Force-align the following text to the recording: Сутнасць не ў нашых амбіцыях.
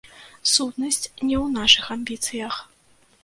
Сутнасць 0.51 1.03
не 1.27 1.35
ў 1.43 1.45
нашых 1.57 1.85
амбіцыях. 1.97 2.57